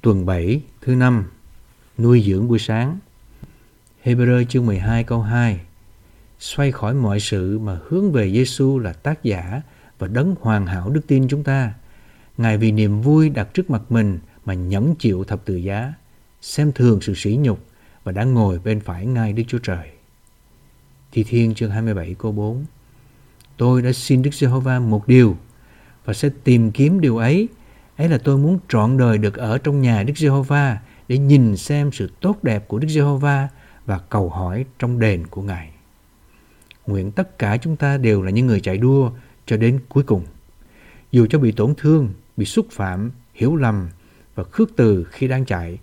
[0.00, 1.24] Tuần 7 thứ năm
[1.98, 2.98] Nuôi dưỡng buổi sáng
[4.04, 5.60] Hebrew chương 12 câu 2
[6.38, 9.62] Xoay khỏi mọi sự mà hướng về Giêsu là tác giả
[9.98, 11.74] và đấng hoàn hảo đức tin chúng ta.
[12.38, 15.94] Ngài vì niềm vui đặt trước mặt mình mà nhẫn chịu thập tự giá,
[16.40, 17.66] xem thường sự sỉ nhục
[18.04, 19.90] và đã ngồi bên phải ngai Đức Chúa Trời.
[21.12, 22.64] Thi Thiên chương 27 câu 4
[23.56, 25.36] Tôi đã xin Đức Giê-hô-va một điều
[26.04, 27.48] và sẽ tìm kiếm điều ấy
[27.96, 30.78] ấy là tôi muốn trọn đời được ở trong nhà Đức Giê-hô-va
[31.08, 33.48] để nhìn xem sự tốt đẹp của Đức Giê-hô-va
[33.86, 35.70] và cầu hỏi trong đền của Ngài.
[36.86, 39.10] Nguyện tất cả chúng ta đều là những người chạy đua
[39.46, 40.24] cho đến cuối cùng.
[41.12, 43.88] Dù cho bị tổn thương, bị xúc phạm, hiểu lầm
[44.34, 45.78] và khước từ khi đang chạy,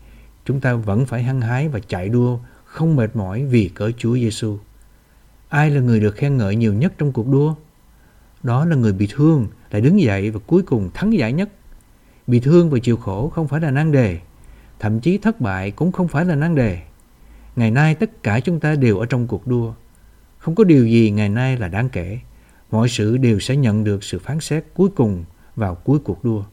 [0.45, 4.15] chúng ta vẫn phải hăng hái và chạy đua không mệt mỏi vì cớ Chúa
[4.15, 4.57] Giêsu.
[5.49, 7.55] Ai là người được khen ngợi nhiều nhất trong cuộc đua?
[8.43, 11.49] Đó là người bị thương lại đứng dậy và cuối cùng thắng giải nhất.
[12.27, 14.19] Bị thương và chịu khổ không phải là nan đề,
[14.79, 16.81] thậm chí thất bại cũng không phải là nan đề.
[17.55, 19.73] Ngày nay tất cả chúng ta đều ở trong cuộc đua.
[20.37, 22.19] Không có điều gì ngày nay là đáng kể.
[22.71, 25.25] Mọi sự đều sẽ nhận được sự phán xét cuối cùng
[25.55, 26.43] vào cuối cuộc đua.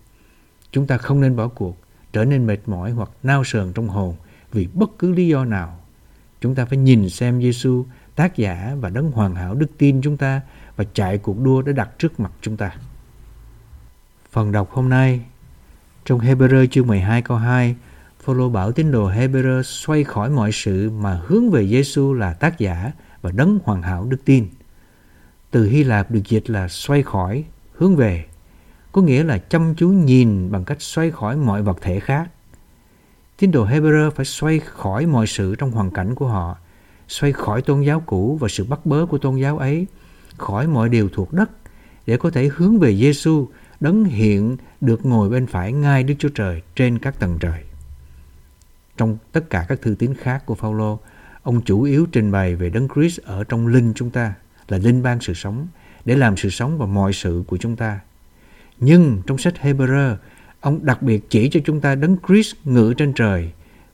[0.73, 1.77] Chúng ta không nên bỏ cuộc,
[2.13, 4.17] trở nên mệt mỏi hoặc nao sờn trong hồn
[4.53, 5.81] vì bất cứ lý do nào.
[6.41, 10.17] Chúng ta phải nhìn xem Giêsu tác giả và đấng hoàn hảo đức tin chúng
[10.17, 10.41] ta
[10.77, 12.77] và chạy cuộc đua đã đặt trước mặt chúng ta.
[14.31, 15.21] Phần đọc hôm nay
[16.05, 17.75] trong Hebrew chương 12 câu 2,
[18.21, 22.59] Phaolô bảo tín đồ Hebrew xoay khỏi mọi sự mà hướng về Giêsu là tác
[22.59, 24.49] giả và đấng hoàn hảo đức tin.
[25.51, 28.25] Từ Hy Lạp được dịch là xoay khỏi, hướng về,
[28.93, 32.31] có nghĩa là chăm chú nhìn bằng cách xoay khỏi mọi vật thể khác.
[33.39, 36.57] Tín đồ Hebrew phải xoay khỏi mọi sự trong hoàn cảnh của họ,
[37.09, 39.87] xoay khỏi tôn giáo cũ và sự bắt bớ của tôn giáo ấy,
[40.37, 41.51] khỏi mọi điều thuộc đất
[42.07, 43.49] để có thể hướng về Giêsu
[43.81, 47.65] đấng hiện được ngồi bên phải ngai Đức Chúa Trời trên các tầng trời.
[48.97, 50.99] Trong tất cả các thư tín khác của Phaolô,
[51.43, 54.35] ông chủ yếu trình bày về đấng Christ ở trong linh chúng ta
[54.69, 55.67] là linh ban sự sống
[56.05, 58.01] để làm sự sống và mọi sự của chúng ta.
[58.79, 60.17] Nhưng trong sách Hebrew,
[60.61, 63.53] ông đặc biệt chỉ cho chúng ta đấng Christ ngự trên trời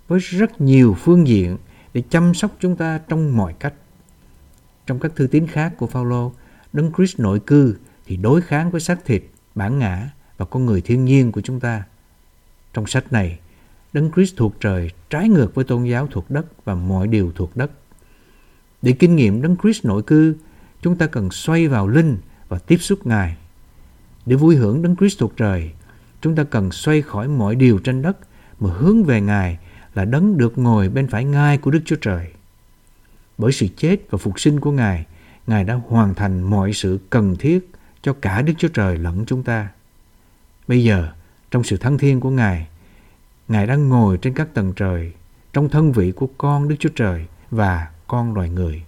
[0.08, 1.56] với rất nhiều phương diện
[1.94, 3.74] để chăm sóc chúng ta trong mọi cách.
[4.86, 6.32] Trong các thư tín khác của Phaolô,
[6.72, 9.22] đấng Christ nội cư thì đối kháng với xác thịt
[9.56, 11.84] bản ngã và con người thiên nhiên của chúng ta.
[12.72, 13.38] Trong sách này,
[13.92, 17.56] Đấng Christ thuộc trời trái ngược với tôn giáo thuộc đất và mọi điều thuộc
[17.56, 17.70] đất.
[18.82, 20.36] Để kinh nghiệm Đấng Christ nội cư,
[20.82, 22.18] chúng ta cần xoay vào linh
[22.48, 23.36] và tiếp xúc Ngài.
[24.26, 25.70] Để vui hưởng Đấng Christ thuộc trời,
[26.20, 28.16] chúng ta cần xoay khỏi mọi điều trên đất
[28.60, 29.58] mà hướng về Ngài
[29.94, 32.26] là đấng được ngồi bên phải ngai của Đức Chúa Trời.
[33.38, 35.06] Bởi sự chết và phục sinh của Ngài,
[35.46, 37.70] Ngài đã hoàn thành mọi sự cần thiết
[38.02, 39.68] cho cả Đức Chúa Trời lẫn chúng ta.
[40.68, 41.12] Bây giờ,
[41.50, 42.66] trong sự thăng thiên của Ngài,
[43.48, 45.12] Ngài đang ngồi trên các tầng trời,
[45.52, 48.82] trong thân vị của con Đức Chúa Trời và con loài người,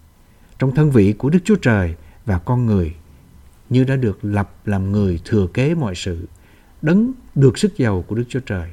[0.59, 2.95] trong thân vị của Đức Chúa Trời và con người,
[3.71, 6.29] như đã được lập làm người thừa kế mọi sự,
[6.83, 8.71] đấng được sức giàu của Đức Chúa Trời,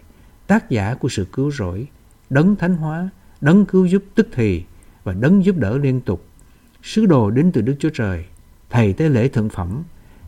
[0.48, 1.88] tác giả của sự cứu rỗi,
[2.30, 3.10] đấng thánh hóa,
[3.42, 4.64] đấng cứu giúp tức thì
[5.04, 6.26] và đấng giúp đỡ liên tục,
[6.84, 8.26] sứ đồ đến từ Đức Chúa Trời,
[8.70, 9.84] thầy tế lễ thượng phẩm,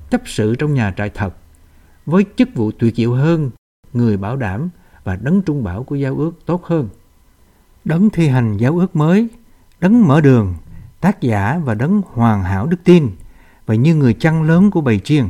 [0.09, 1.35] chấp sự trong nhà trại thật,
[2.05, 3.51] với chức vụ tuyệt diệu hơn,
[3.93, 4.69] người bảo đảm
[5.03, 6.89] và đấng trung bảo của giao ước tốt hơn.
[7.85, 9.27] Đấng thi hành giáo ước mới,
[9.79, 10.55] đấng mở đường,
[11.01, 13.09] tác giả và đấng hoàn hảo đức tin
[13.65, 15.25] và như người chăn lớn của bầy chiên.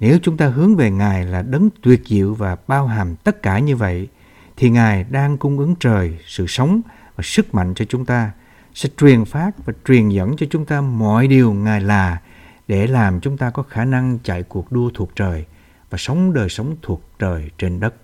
[0.00, 3.58] Nếu chúng ta hướng về Ngài là đấng tuyệt diệu và bao hàm tất cả
[3.58, 4.08] như vậy,
[4.56, 6.80] thì Ngài đang cung ứng trời, sự sống
[7.16, 8.30] và sức mạnh cho chúng ta,
[8.74, 12.20] sẽ truyền phát và truyền dẫn cho chúng ta mọi điều Ngài là
[12.68, 15.44] để làm chúng ta có khả năng chạy cuộc đua thuộc trời
[15.90, 17.94] và sống đời sống thuộc trời trên đất,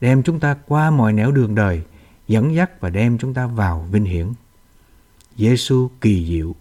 [0.00, 1.82] đem chúng ta qua mọi nẻo đường đời,
[2.28, 4.26] dẫn dắt và đem chúng ta vào vinh hiển.
[5.36, 6.54] Giêsu kỳ diệu,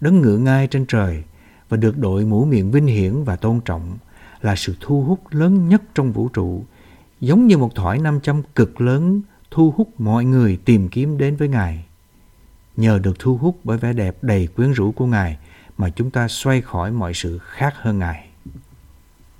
[0.00, 1.24] đấng ngự ngai trên trời
[1.68, 3.98] và được đội mũ miệng vinh hiển và tôn trọng
[4.40, 6.64] là sự thu hút lớn nhất trong vũ trụ,
[7.20, 11.36] giống như một thỏi nam châm cực lớn thu hút mọi người tìm kiếm đến
[11.36, 11.84] với Ngài.
[12.76, 15.38] Nhờ được thu hút bởi vẻ đẹp đầy quyến rũ của Ngài,
[15.82, 18.31] mà chúng ta xoay khỏi mọi sự khác hơn Ngài.